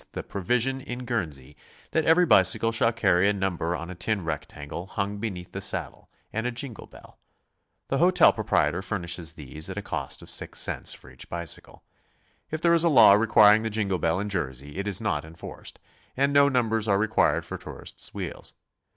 the 0.13 0.23
provision 0.23 0.81
in 0.81 1.05
Guernsey 1.05 1.55
that 1.91 2.05
every 2.05 2.25
bicycle 2.25 2.71
shall 2.71 2.91
carry 2.91 3.29
a 3.29 3.33
number 3.33 3.75
on 3.75 3.91
a 3.91 3.93
tin 3.93 4.25
rectangle 4.25 4.87
hung 4.87 5.19
beneath 5.19 5.51
the 5.51 5.61
saddle, 5.61 6.09
and 6.33 6.47
a 6.47 6.51
jingle 6.51 6.87
bell. 6.87 7.19
The 7.87 7.99
hotel 7.99 8.33
pro 8.33 8.43
prietor 8.43 8.81
furnishes 8.83 9.33
these 9.33 9.69
at 9.69 9.77
a 9.77 9.83
cost 9.83 10.23
of 10.23 10.29
six 10.31 10.57
cents 10.59 10.95
for 10.95 11.11
each 11.11 11.29
bicycle. 11.29 11.83
If 12.49 12.61
there 12.61 12.73
is 12.73 12.83
a 12.83 12.89
law 12.89 13.13
requiring 13.13 13.61
the 13.61 13.69
jingle 13.69 13.99
bell 13.99 14.19
in 14.19 14.27
Jersey 14.27 14.77
it 14.79 14.87
is 14.87 15.01
not 15.01 15.23
enforced, 15.23 15.77
and 16.17 16.33
no 16.33 16.49
numbers 16.49 16.87
are 16.87 16.97
required 16.97 17.45
for 17.45 17.59
tourists' 17.59 18.11
wheels. 18.11 18.53